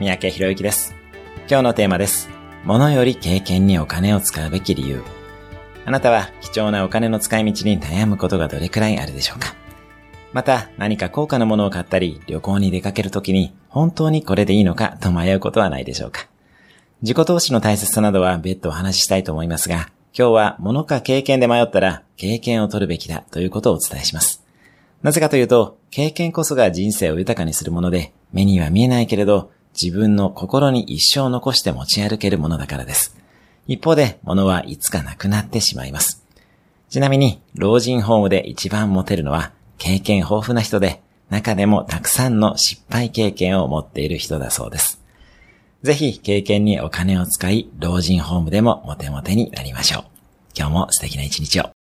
[0.00, 0.94] 三宅博之です。
[1.46, 2.30] 今日のテーマです。
[2.64, 5.02] 物より経験にお金を使うべき理由。
[5.84, 9.54] あなたは貴重なお金の使い道に悩むことがどれくらいあるでしょうか
[10.32, 16.28] また何か高価なものを買ったり旅行に出かけるときに本当にこれでいいのかと迷うことはないでしょうか
[17.02, 24.42] 自己投資の大切さなどは別途お話ししたいと思いますが、今日は物か経験で迷ったら経験を取るべきだということをお伝えします。
[25.02, 29.50] なぜかというと、経験こそが人生を豊かにするもので、目には見えないけれど、
[29.82, 33.16] 自分の心に一生残して持ち歩けるものだからです。
[33.66, 36.26] 一方で、物はいつかなくなってしまいます。
[36.90, 45.00] ちなみに、老人ホームで一番持てるのは、経験豊富な人で、中でもたくさんの失敗経験を持っている人だそうです。
[45.82, 50.04] ぜひ、経験にお金を使い、老人ホームでもモテモテになりましょう。
[50.54, 51.79] 今日も素敵な一日を。